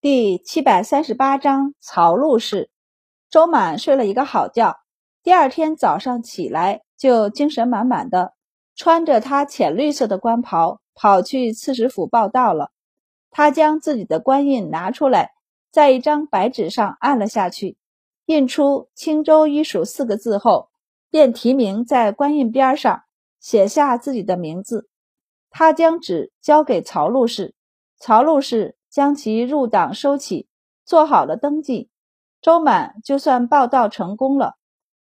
[0.00, 2.70] 第七百三十八章曹路氏。
[3.28, 4.76] 周满睡了一个好觉，
[5.24, 8.34] 第二天早上起来就精神满满的，
[8.76, 12.70] 穿着他浅绿色的官袍，跑去刺史府报到了。
[13.32, 15.32] 他将自己的官印拿出来，
[15.72, 17.76] 在一张白纸上按了下去，
[18.26, 20.68] 印出“青州医署”四个字后，
[21.10, 23.02] 便提名在官印边上
[23.40, 24.88] 写下自己的名字。
[25.50, 27.56] 他将纸交给曹路氏，
[27.98, 28.76] 曹路氏。
[28.90, 30.48] 将其入党收起，
[30.84, 31.90] 做好了登记。
[32.40, 34.56] 周满就算报道成功了，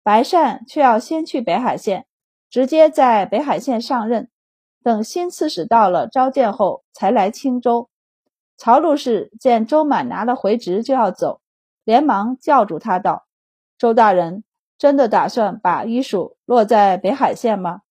[0.02, 2.08] 白善却要先去北海县，
[2.50, 4.30] 直接在北海县上任。
[4.82, 7.90] 等新刺史到了召见后，才来青州。
[8.58, 11.42] 曹路氏见周满拿了回执就要走，
[11.84, 13.28] 连忙叫住他道
[13.78, 14.44] ：“周大人，
[14.78, 17.82] 真的打算把医署落在北海县吗？”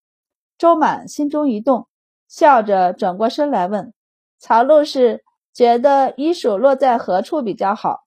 [0.58, 1.86] 周满心中一动，
[2.26, 3.94] 笑着转过身来问
[4.40, 5.24] ：“曹路氏。”
[5.58, 8.04] 觉得医署落在何处比较好？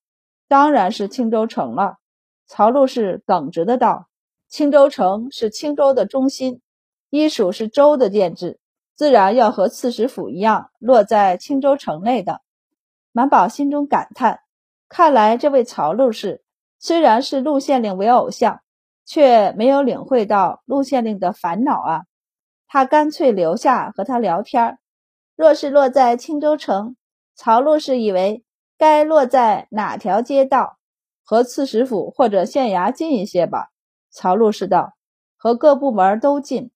[0.48, 1.96] 当然是青州城了。
[2.46, 4.08] 曹路氏耿直的道
[4.48, 6.62] ：“青州城是青州的中心，
[7.10, 8.58] 医署是州的建制，
[8.94, 12.40] 自然要和刺史府一样落在青州城内的。”
[13.12, 14.40] 满宝心中感叹：
[14.88, 16.42] 看来这位曹路氏
[16.78, 18.62] 虽然是陆县令为偶像，
[19.04, 22.04] 却没有领会到陆县令的烦恼啊！
[22.66, 24.78] 他干脆留下和他聊天。
[25.36, 26.96] 若是落在青州城，
[27.34, 28.44] 曹路氏以为
[28.78, 30.78] 该落在哪条街道？
[31.24, 33.70] 和刺史府或者县衙近一些吧。
[34.10, 34.94] 曹路氏道
[35.38, 36.70] ：“和各部门都近。”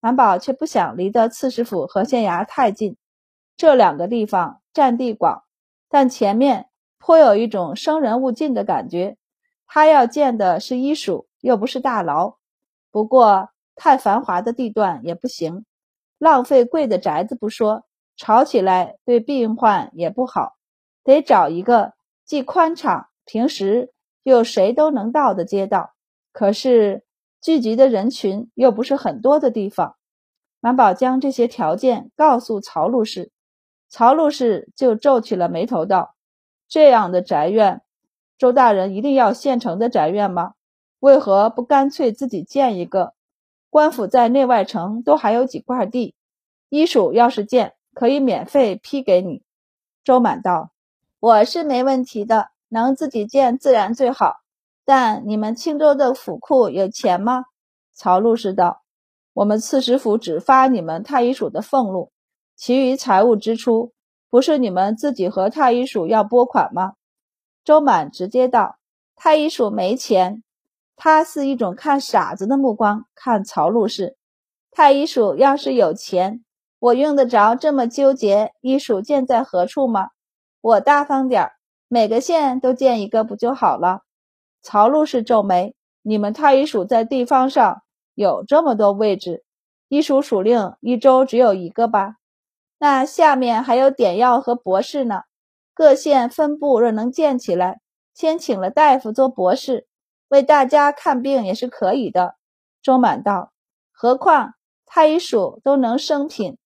[0.00, 2.96] 满宝却不想离得刺史府和县衙太近。
[3.56, 5.42] 这两个地方占地广，
[5.88, 6.68] 但前面
[6.98, 9.16] 颇有一种生人勿近的感觉。
[9.66, 12.36] 他要建的是医署，又不是大牢。
[12.92, 15.64] 不过太繁华的地段也不行，
[16.18, 17.84] 浪费贵的宅子不说。
[18.16, 20.54] 吵起来对病患也不好，
[21.04, 21.92] 得找一个
[22.24, 25.90] 既宽敞、平时又谁都能到的街道。
[26.32, 27.04] 可是
[27.40, 29.96] 聚集的人群又不是很多的地方。
[30.60, 33.30] 满宝将这些条件告诉曹路氏，
[33.88, 36.14] 曹路氏就皱起了眉头道
[36.66, 37.82] ：“这样的宅院，
[38.38, 40.54] 周大人一定要现成的宅院吗？
[40.98, 43.12] 为何不干脆自己建一个？
[43.70, 46.14] 官府在内外城都还有几块地，
[46.70, 49.42] 医署要是建。”可以免费批给你，
[50.04, 50.70] 周满道
[51.18, 54.42] ：“我是没问题的，能自己建自然最好。
[54.84, 57.46] 但你们青州的府库有钱吗？”
[57.96, 58.82] 曹路氏道
[59.32, 62.12] ：“我们刺史府只发你们太医署的俸禄，
[62.54, 63.94] 其余财务支出
[64.28, 66.92] 不是你们自己和太医署要拨款吗？”
[67.64, 68.76] 周满直接道
[69.16, 70.42] ：“太医署没钱。”
[70.96, 74.18] 他是一种看傻子的目光看曹路氏。
[74.70, 76.42] 太医署要是有钱。
[76.86, 80.10] 我用得着这么纠结医署建在何处吗？
[80.60, 81.52] 我大方点儿，
[81.88, 84.02] 每个县都建一个不就好了？
[84.62, 87.82] 曹路氏皱眉：“你们太医署在地方上
[88.14, 89.42] 有这么多位置，
[89.88, 92.18] 医署署令一周只有一个吧？
[92.78, 95.22] 那下面还有点药和博士呢。
[95.74, 97.80] 各县分部若能建起来，
[98.14, 99.88] 先请了大夫做博士，
[100.28, 102.36] 为大家看病也是可以的。”
[102.80, 103.50] 周满道
[103.90, 104.54] ：“何况
[104.84, 106.56] 太医署都能升品。”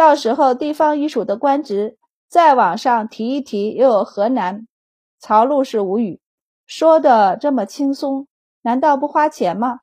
[0.00, 4.66] 到时候地方一署的官职再往上提一提，又有何难？
[5.18, 6.22] 曹路是无语，
[6.64, 8.26] 说的这么轻松，
[8.62, 9.80] 难道不花钱吗？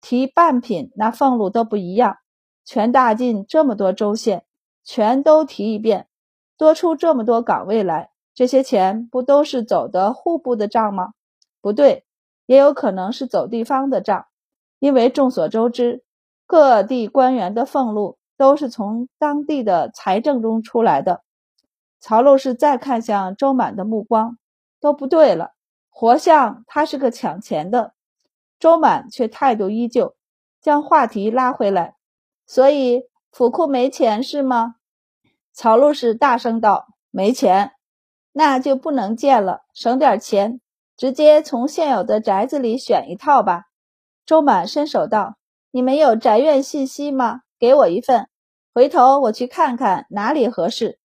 [0.00, 2.18] 提半品那俸禄都不一样。
[2.64, 4.44] 全大晋这么多州县，
[4.84, 6.06] 全都提一遍，
[6.56, 11.14] 多出这么多岗位来，这些钱不都是走的户部的账吗？
[11.60, 12.04] 不对，
[12.46, 14.26] 也有可能是走地方的账，
[14.78, 16.04] 因为众所周知，
[16.46, 18.16] 各地官员的俸禄。
[18.36, 21.22] 都是从当地的财政中出来的。
[21.98, 24.38] 曹露氏再看向周满的目光
[24.80, 25.52] 都不对了，
[25.88, 27.94] 活像他是个抢钱的。
[28.58, 30.14] 周满却态度依旧，
[30.60, 31.94] 将话题拉回来。
[32.46, 33.02] 所以
[33.32, 34.76] 府库没钱是吗？
[35.52, 37.72] 曹露氏大声道：“没钱，
[38.32, 39.62] 那就不能建了。
[39.72, 40.60] 省点钱，
[40.96, 43.64] 直接从现有的宅子里选一套吧。”
[44.24, 45.36] 周满伸手道
[45.72, 48.28] ：“你们有宅院信息吗？”给我一份，
[48.74, 50.98] 回头我去看看哪里合适。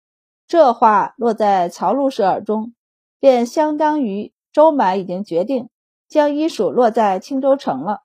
[0.47, 2.75] 这话落在曹路氏耳中，
[3.21, 5.69] 便相当于周满已经决定
[6.09, 8.01] 将医署落在青州城了。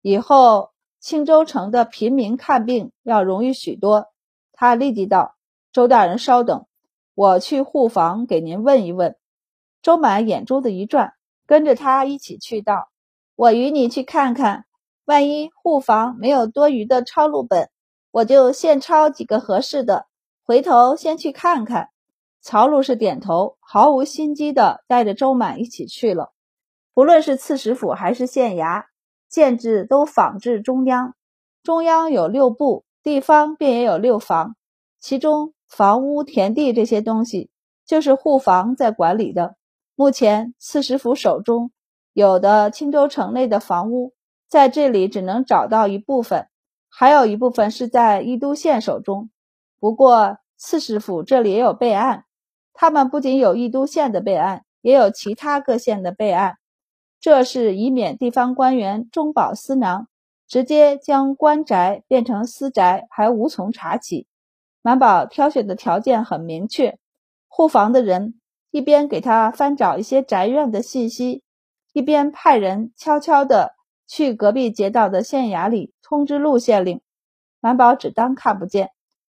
[0.00, 4.06] 以后青州城的平民看病要容易许多。
[4.52, 5.34] 他立即道
[5.72, 6.66] ：“周大人稍等，
[7.14, 9.16] 我去护房给您问一问。”
[9.82, 11.14] 周满眼珠子一转，
[11.46, 12.88] 跟着他一起去道
[13.34, 14.66] ：“我与你去看看，
[15.04, 17.70] 万一护房没有多余的抄录本。”
[18.18, 20.06] 我就现抄几个合适的，
[20.44, 21.90] 回头先去看看。
[22.40, 26.32] 曹路是点头，毫无心机的带着周满一起去了。
[26.94, 28.86] 不论是刺史府还是县衙，
[29.28, 31.14] 建制都仿制中央。
[31.62, 34.56] 中央有六部，地方便也有六房，
[34.98, 37.50] 其中房屋、田地这些东西，
[37.86, 39.54] 就是户房在管理的。
[39.94, 41.70] 目前刺史府手中
[42.12, 44.12] 有的青州城内的房屋，
[44.48, 46.48] 在这里只能找到一部分，
[47.00, 49.30] 还有一部分是在宜都县手中。
[49.78, 52.24] 不过刺史府这里也有备案，
[52.74, 56.56] 他们不仅有宜都县的备案，也有其他各县的备案。
[57.20, 60.08] 这是以免地方官员中饱私囊，
[60.48, 64.26] 直接将官宅变成私宅，还无从查起。
[64.82, 66.98] 满宝挑选的条件很明确，
[67.46, 68.40] 护房的人。
[68.72, 71.44] 一边给他翻找一些宅院的信息，
[71.92, 73.76] 一边派人悄悄地
[74.08, 77.00] 去隔壁街道的县衙里通知陆县令。
[77.60, 78.90] 满宝只当看不见，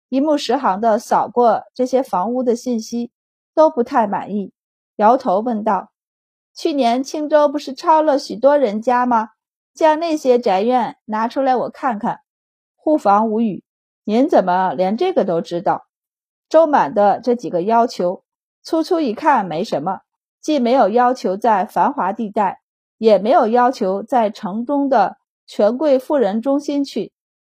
[0.08, 3.10] 一目十行的扫过这些房屋的信息，
[3.54, 4.52] 都不太满意，
[4.96, 5.92] 摇头问道
[6.54, 9.30] ：“去年青州不是抄了许多人家吗？
[9.72, 12.20] 将那些宅院拿出来我看看。”
[12.76, 13.64] 护房无语
[14.04, 15.86] ：“您怎么连这个都知道？”
[16.50, 18.22] 周满的这几个要求。
[18.62, 20.00] 粗粗一看没什么，
[20.40, 22.62] 既没有要求在繁华地带，
[22.98, 27.12] 也没有要求在城中的权贵富人中心去，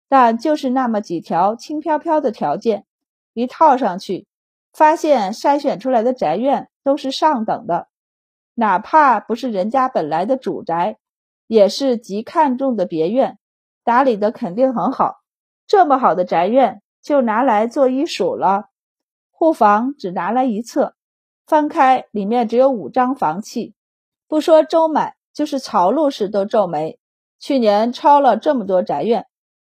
[0.07, 2.85] 但就是那么几条轻飘飘的条件，
[3.33, 4.27] 一套上去，
[4.73, 7.87] 发现筛选出来的宅院都是上等的，
[8.55, 10.97] 哪怕不是人家本来的主宅，
[11.47, 13.39] 也是极看重的别院，
[13.83, 15.21] 打理的肯定很好。
[15.65, 18.69] 这么好的宅院就拿来做医署了，
[19.31, 20.95] 户房只拿来一册。
[21.45, 23.73] 翻开，里面只有五张房契。
[24.27, 26.99] 不说周满，就是曹路氏都皱眉。
[27.39, 29.25] 去年抄了这么多宅院，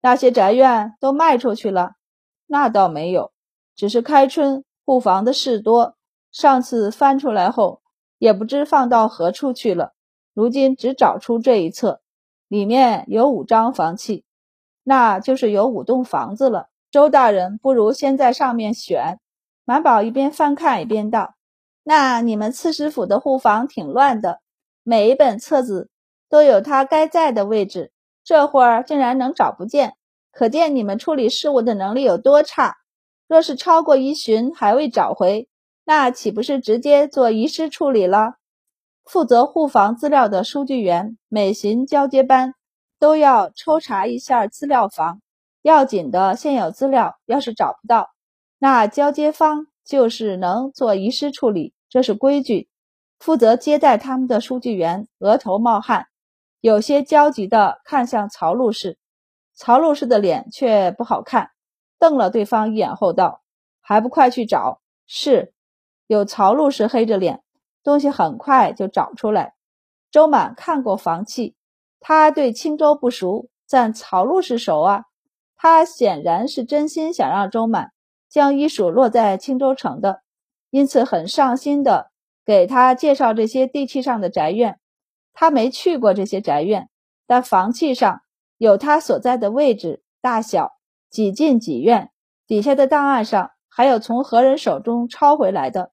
[0.00, 1.92] 那些宅院都卖出去了？
[2.48, 3.30] 那倒没有，
[3.76, 5.94] 只是开春户房的事多，
[6.32, 7.80] 上次翻出来后，
[8.18, 9.92] 也不知放到何处去了。
[10.34, 12.00] 如今只找出这一册，
[12.48, 14.24] 里面有五张房契，
[14.82, 16.70] 那就是有五栋房子了。
[16.90, 19.20] 周大人，不如先在上面选。
[19.64, 21.36] 满宝一边翻看一边道。
[21.84, 24.40] 那你们刺史府的户房挺乱的，
[24.82, 25.90] 每一本册子
[26.28, 27.92] 都有它该在的位置，
[28.24, 29.94] 这会儿竟然能找不见，
[30.32, 32.76] 可见你们处理事务的能力有多差。
[33.26, 35.48] 若是超过一旬还未找回，
[35.84, 38.34] 那岂不是直接做遗失处理了？
[39.04, 42.54] 负责护房资料的书记员每巡交接班
[42.98, 45.20] 都要抽查一下资料房，
[45.62, 48.10] 要紧的现有资料要是找不到，
[48.58, 49.66] 那交接方。
[49.84, 52.68] 就是能做遗失处理，这是规矩。
[53.22, 56.08] 负责接待他们的书记员额头冒汗，
[56.60, 58.98] 有些焦急地看向曹路氏。
[59.54, 61.52] 曹路氏的脸却不好看，
[62.00, 63.44] 瞪了对方一眼后道
[63.80, 65.54] ：“还不快去找！”是，
[66.08, 67.44] 有曹路氏黑着脸，
[67.84, 69.54] 东西很快就找出来。
[70.10, 71.54] 周满看过房契，
[72.00, 75.04] 他对青州不熟，但曹路氏熟啊。
[75.54, 77.92] 他显然是真心想让周满。
[78.28, 80.22] 将医署落在青州城的，
[80.70, 82.10] 因此很上心的
[82.44, 84.78] 给他介绍这些地契上的宅院。
[85.32, 86.88] 他没去过这些宅院，
[87.26, 88.22] 但房契上
[88.58, 90.72] 有他所在的位置、大小、
[91.10, 92.10] 几进几院。
[92.46, 95.92] 底下的档案上还有从何人手中抄回来的。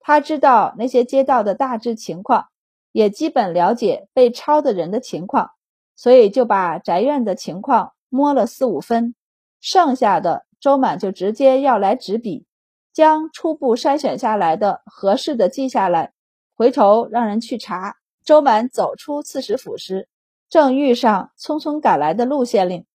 [0.00, 2.48] 他知道那些街道的大致情况，
[2.90, 5.50] 也基本了解被抄的人的情况，
[5.94, 9.14] 所以就把宅院的情况摸了四五分，
[9.60, 10.46] 剩下的。
[10.60, 12.46] 周满就直接要来执笔，
[12.92, 16.12] 将初步筛选下来的合适的记下来，
[16.54, 17.96] 回头让人去查。
[18.24, 20.08] 周满走出刺史府时，
[20.48, 22.86] 正遇上匆匆赶来的陆县令。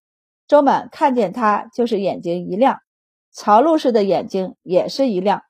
[0.48, 2.80] 周满看见他，就是眼睛一亮。
[3.32, 5.42] 曹陆氏的眼睛也是一亮，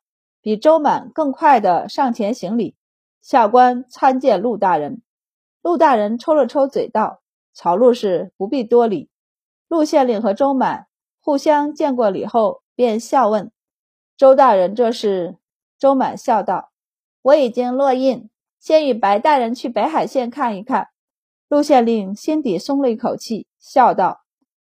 [0.42, 2.75] 比周满更快的上前行礼
[3.22, 5.01] ：“下官参见陆大人。”
[5.62, 7.22] 陆大人抽了抽嘴道
[7.54, 9.10] ：“曹陆氏不必多礼。”
[9.68, 10.88] 陆县令和周满。
[11.20, 13.51] 互相见过礼后，便笑问
[14.18, 15.38] ：“周大人，这是？”
[15.80, 16.72] 周满笑道
[17.22, 20.90] ：“我已经落印，先与白大人去北海县看一看。”
[21.48, 24.24] 陆县令心底松了一口气，笑道：“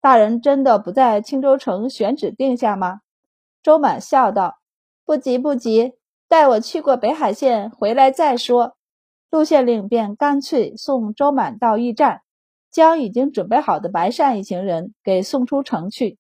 [0.01, 3.01] 大人真的不在青州城选址定下吗？”
[3.63, 4.59] 周满笑道
[5.05, 5.93] ：“不急不急，
[6.29, 8.77] 待我去过北海县回来再说。”
[9.31, 12.23] 陆县令便干脆送周满到驿站，
[12.71, 16.19] 将已经准备好的白善一行人给送出城去。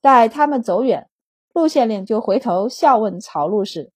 [0.00, 1.09] 待他们走远，
[1.52, 3.92] 陆县令就回头笑问曹路氏：“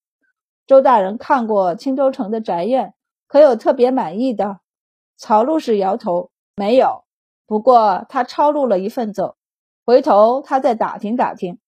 [0.67, 2.95] 周大人看过青州城的宅院，
[3.27, 4.61] 可有特别满意的？”
[5.17, 7.05] 曹路氏摇头：“没有。
[7.47, 9.37] 不过他抄录了一份走，
[9.85, 11.59] 回头他再打听打听。”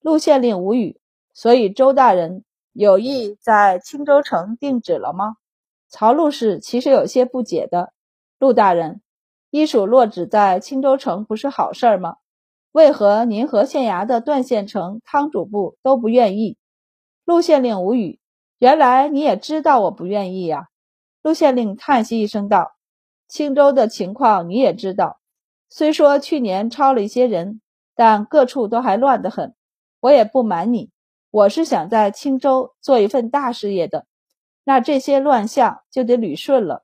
[0.00, 1.00] 陆县令无语，
[1.32, 5.36] 所以周大人有意在青州城定址了吗？
[5.88, 7.92] 曹陆氏其实有些不解的。
[8.38, 9.00] 陆大人，
[9.50, 12.16] 医署落址在青州城不是好事儿吗？
[12.74, 16.56] 为何您和县衙的段县城汤主簿都不愿意？
[17.24, 18.18] 陆县令无语。
[18.58, 20.66] 原来你也知道我不愿意呀。
[21.22, 22.72] 陆县令叹息一声道
[23.30, 25.20] ：“青州的情况你也知道，
[25.68, 27.60] 虽说去年抄了一些人，
[27.94, 29.54] 但各处都还乱得很。
[30.00, 30.90] 我也不瞒你，
[31.30, 34.04] 我是想在青州做一份大事业的，
[34.64, 36.82] 那这些乱象就得捋顺了。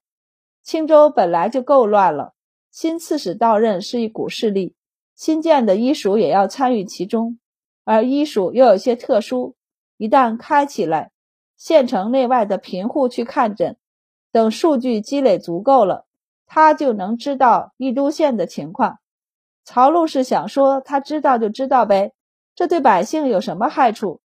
[0.63, 2.35] 青州本来就够乱了，
[2.71, 4.77] 新刺史到任是一股势力。”
[5.21, 7.39] 新建的医署也要参与其中，
[7.85, 9.55] 而医署又有些特殊，
[9.99, 11.11] 一旦开起来，
[11.59, 13.77] 县城内外的贫户去看诊，
[14.33, 16.07] 等数据积累足够了，
[16.47, 18.97] 他就能知道义都县的情况。
[19.63, 22.15] 曹路是想说，他知道就知道呗，
[22.55, 24.23] 这对百姓有什么害处？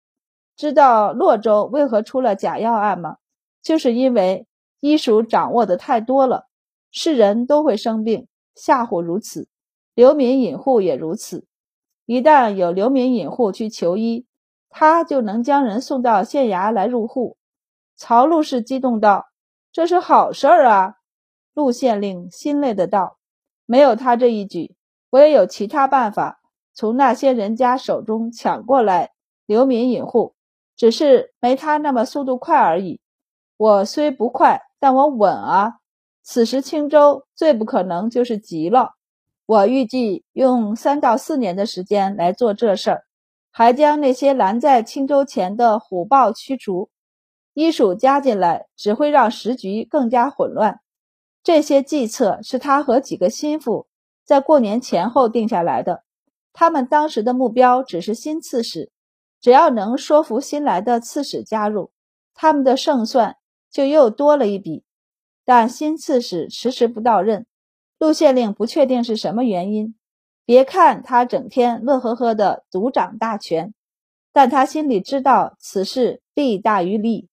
[0.56, 3.16] 知道洛州为何出了假药案吗？
[3.62, 4.46] 就是因为
[4.80, 6.48] 医署掌握的太多了，
[6.90, 9.48] 是人都会生病，吓唬如此。
[9.94, 11.46] 流民隐户也如此，
[12.06, 14.26] 一旦有流民隐户去求医，
[14.70, 17.36] 他就能将人送到县衙来入户。
[17.94, 19.26] 曹陆氏激动道
[19.70, 20.94] ：“这是好事儿啊！”
[21.52, 23.18] 陆县令心累的道
[23.66, 24.74] ：“没有他这一举，
[25.10, 26.40] 我也有其他办法
[26.72, 29.10] 从那些人家手中抢过来
[29.44, 30.34] 流民隐户，
[30.74, 33.00] 只是没他那么速度快而已。
[33.58, 35.74] 我虽不快，但我稳啊！
[36.22, 38.94] 此时青州最不可能就是急了。”
[39.44, 43.04] 我预计用三到四年的时间来做这事儿，
[43.50, 46.90] 还将那些拦在青州前的虎豹驱除。
[47.54, 50.80] 医署加进来，只会让时局更加混乱。
[51.42, 53.86] 这些计策是他和几个心腹
[54.24, 56.04] 在过年前后定下来的。
[56.54, 58.90] 他们当时的目标只是新刺史，
[59.40, 61.90] 只要能说服新来的刺史加入，
[62.32, 63.36] 他们的胜算
[63.70, 64.84] 就又多了一笔。
[65.44, 67.44] 但新刺史迟迟不到任。
[68.02, 69.94] 陆县令不确定是什么原因，
[70.44, 73.74] 别看他整天乐呵呵的独掌大权，
[74.32, 77.28] 但他心里知道此事弊大于利。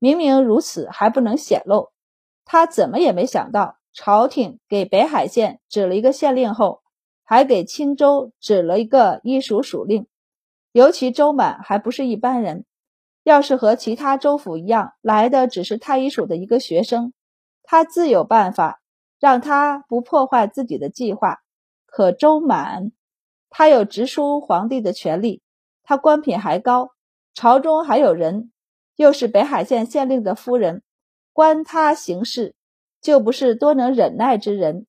[0.00, 1.90] 明明如此，还不能显露。
[2.44, 6.82] 他怎么也没想到，朝廷给北海县指了一个县令后，
[7.22, 10.08] 还给青州指了一个医署署令。
[10.72, 12.64] 尤其周满还不是一般人，
[13.22, 17.12] 要是和其他州府一样来的只是太医署的一个学生，
[17.62, 18.80] 他自有办法。
[19.18, 21.38] 让他不破坏自己的计划。
[21.86, 22.92] 可周满，
[23.50, 25.42] 他有直书皇帝的权利，
[25.82, 26.90] 他官品还高，
[27.34, 28.52] 朝中还有人，
[28.96, 30.82] 又是北海县县令的夫人，
[31.32, 32.54] 关他行事，
[33.00, 34.86] 就不是多能忍耐之人。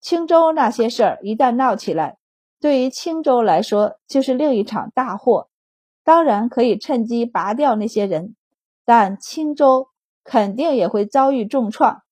[0.00, 2.18] 青州那些事儿一旦闹起来，
[2.60, 5.48] 对于青州来说就是另一场大祸。
[6.04, 8.34] 当然可以趁机拔掉那些人，
[8.84, 9.88] 但青州
[10.24, 12.02] 肯定也会遭遇重创。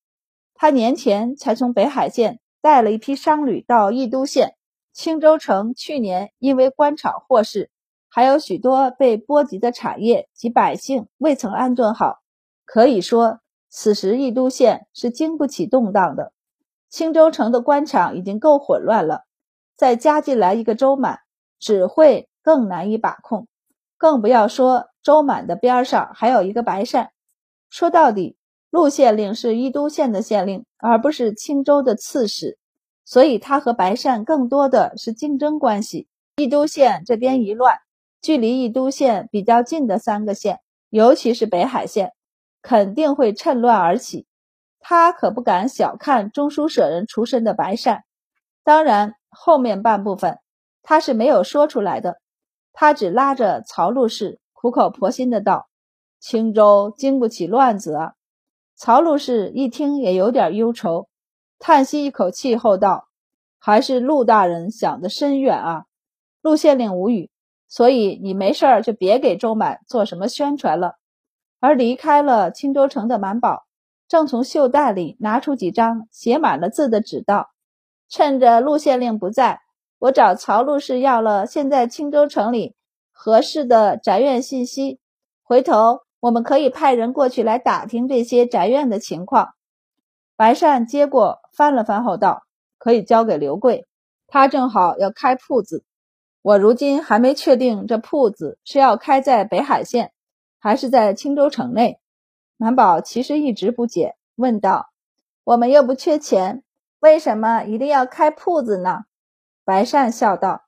[0.58, 4.56] 他年前才从北海县带了一批商旅到义都县，
[4.92, 7.70] 青州城去年因为官场祸事，
[8.08, 12.20] 还有许多被波及的产业及百姓未曾安顿好，
[12.64, 16.32] 可以说此时义都县是经不起动荡的。
[16.88, 19.24] 青州城的官场已经够混乱了，
[19.76, 21.20] 再加进来一个周满，
[21.58, 23.46] 只会更难以把控。
[23.98, 27.10] 更不要说周满的边上还有一个白善，
[27.68, 28.38] 说到底。
[28.76, 32.58] 陆县令是宜都县的县令，而不是青州的刺史，
[33.06, 36.08] 所以他和白善更多的是竞争关系。
[36.36, 37.78] 义都县这边一乱，
[38.20, 42.12] 距离义都县比较近的三个县，尤其是北海县，
[42.60, 44.26] 肯定会趁乱而起。
[44.78, 48.04] 他可不敢小看中书舍人出身的白善。
[48.62, 50.38] 当然，后面半部分
[50.82, 52.18] 他是没有说出来的，
[52.74, 55.66] 他只拉着曹陆氏苦口婆心的道
[56.20, 58.12] ：“青州经不起乱子啊。”
[58.78, 61.08] 曹陆氏一听也有点忧愁，
[61.58, 63.08] 叹息一口气后道
[63.58, 65.84] ：“还是陆大人想得深远啊。”
[66.42, 67.30] 陆县令无语，
[67.68, 70.96] 所以你没事儿就别给周满做什么宣传了。
[71.58, 73.64] 而离开了青州城的满宝，
[74.08, 77.48] 正从袖袋里拿出几张写满了字的纸道
[78.10, 79.62] ：“趁着陆县令不在，
[79.98, 82.76] 我找曹陆氏要了现在青州城里
[83.10, 85.00] 合适的宅院信息，
[85.42, 89.54] 回头。”我们可以派人过去来打听这些宅院的情况。
[90.36, 92.42] 白善接过，翻了翻后道
[92.78, 93.86] ：“可以交给刘贵，
[94.26, 95.84] 他正好要开铺子。
[96.42, 100.12] 我如今还没确定这铺子是要开在北海县，
[100.58, 101.98] 还是在青州城内。”
[102.58, 104.90] 满宝其实一直不解，问道
[105.44, 106.62] ：“我们又不缺钱，
[107.00, 109.04] 为什么一定要开铺子呢？”
[109.64, 110.62] 白善笑道：“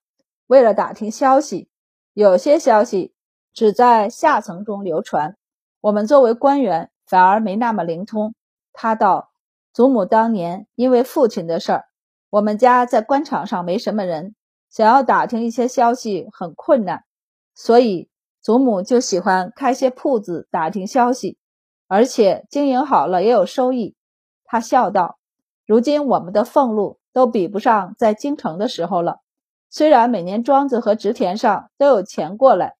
[0.48, 1.68] 为了打听消息，
[2.12, 3.14] 有些消息
[3.58, 5.36] 只在下层中流传。”
[5.82, 8.32] 我们作为官员反而没那么灵通。
[8.72, 9.30] 他道
[9.74, 11.84] ：“祖母当年因为父亲的事儿，
[12.30, 14.36] 我们家在官场上没什么人，
[14.70, 17.02] 想要打听一些消息很困难，
[17.52, 18.08] 所以
[18.40, 21.36] 祖母就喜欢开些铺子打听消息，
[21.88, 23.96] 而且经营好了也有收益。”
[24.46, 25.18] 他笑道
[25.66, 29.18] ：“如今我们的俸禄都比不上在京城的时候了。
[29.68, 32.76] 虽然每年庄子和植田上都有钱过来，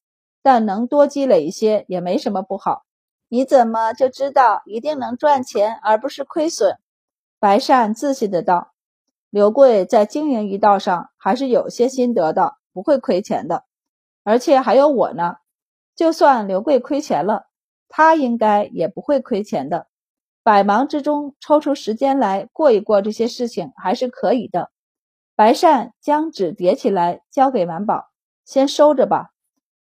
[0.48, 2.86] 但能多积累一些也没什么不好。”
[3.28, 6.78] 你怎么就知道一定能赚钱而不是亏损？
[7.38, 8.72] 白善自信的道
[9.28, 13.64] ：“刘贵在经营一道上还是有些心得的，不会亏钱的。
[14.24, 15.36] 而且还有我呢，
[15.94, 17.44] 就算刘贵亏钱了，
[17.90, 19.88] 他应该也不会亏钱的。
[20.42, 24.70] 百忙之中抽出时间来过一过这些事情还是可以的。”
[25.36, 28.08] 白善将纸叠起来交给满宝
[28.46, 29.32] ：“先收着吧。”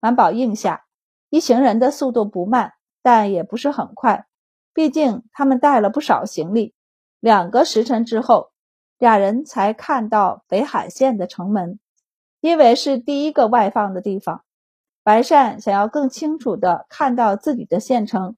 [0.03, 0.83] 满宝应下。
[1.29, 2.73] 一行人的速度不慢。
[3.05, 4.27] 但也不是很快，
[4.73, 6.73] 毕竟他们带了不少行李。
[7.19, 8.51] 两个时辰之后，
[8.97, 11.81] 俩人才看到北海县的城门。
[12.39, 14.45] 因为是第一个外放的地方，
[15.03, 18.37] 白善想要更清楚地看到自己的县城，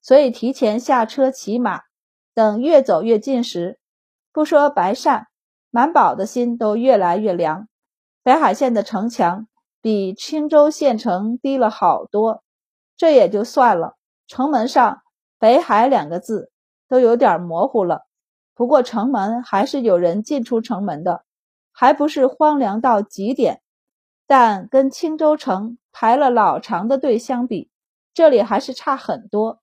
[0.00, 1.82] 所以提前下车骑马。
[2.32, 3.78] 等越走越近时，
[4.32, 5.28] 不说白善，
[5.70, 7.68] 满宝的心都越来越凉。
[8.22, 9.46] 北海县的城墙
[9.80, 12.42] 比青州县城低了好多，
[12.96, 13.96] 这也就算了。
[14.26, 15.02] 城门上
[15.38, 16.50] “北海”两个字
[16.88, 18.02] 都有点模糊了，
[18.54, 21.24] 不过城门还是有人进出城门的，
[21.72, 23.62] 还不是荒凉到极点。
[24.26, 27.70] 但跟青州城排了老长的队相比，
[28.12, 29.60] 这里还是差很多。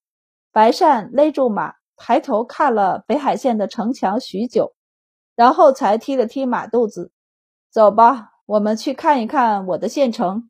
[0.54, 4.74] 白善勒住马，抬头看了北海县的城墙许久，
[5.36, 7.12] 然后才踢了踢马肚子
[7.70, 10.50] ：“走吧，我们去看一看我的县城。”